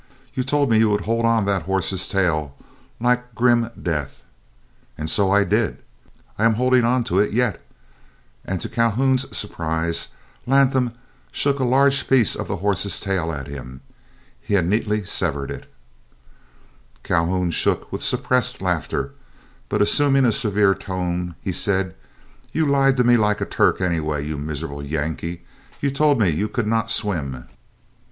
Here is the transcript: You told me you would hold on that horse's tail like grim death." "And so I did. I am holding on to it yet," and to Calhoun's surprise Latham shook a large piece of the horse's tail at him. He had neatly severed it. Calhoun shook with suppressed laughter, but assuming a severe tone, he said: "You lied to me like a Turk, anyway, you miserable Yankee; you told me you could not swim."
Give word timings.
You 0.33 0.43
told 0.43 0.71
me 0.71 0.79
you 0.79 0.89
would 0.89 1.01
hold 1.05 1.27
on 1.27 1.45
that 1.45 1.61
horse's 1.61 2.07
tail 2.07 2.55
like 2.99 3.35
grim 3.35 3.69
death." 3.79 4.23
"And 4.97 5.11
so 5.11 5.29
I 5.29 5.43
did. 5.43 5.77
I 6.39 6.45
am 6.45 6.55
holding 6.55 6.83
on 6.83 7.03
to 7.03 7.19
it 7.19 7.33
yet," 7.33 7.63
and 8.43 8.59
to 8.61 8.67
Calhoun's 8.67 9.27
surprise 9.37 10.07
Latham 10.47 10.93
shook 11.31 11.59
a 11.59 11.63
large 11.63 12.07
piece 12.09 12.35
of 12.35 12.47
the 12.47 12.55
horse's 12.55 12.99
tail 12.99 13.31
at 13.31 13.45
him. 13.45 13.81
He 14.41 14.55
had 14.55 14.65
neatly 14.65 15.03
severed 15.03 15.51
it. 15.51 15.71
Calhoun 17.03 17.51
shook 17.51 17.91
with 17.91 18.01
suppressed 18.01 18.59
laughter, 18.59 19.11
but 19.69 19.83
assuming 19.83 20.25
a 20.25 20.31
severe 20.31 20.73
tone, 20.73 21.35
he 21.43 21.51
said: 21.53 21.93
"You 22.51 22.65
lied 22.65 22.97
to 22.97 23.03
me 23.03 23.17
like 23.17 23.39
a 23.39 23.45
Turk, 23.45 23.81
anyway, 23.81 24.25
you 24.25 24.39
miserable 24.39 24.81
Yankee; 24.81 25.43
you 25.79 25.91
told 25.91 26.19
me 26.19 26.27
you 26.29 26.47
could 26.49 26.65
not 26.65 26.89
swim." 26.89 27.47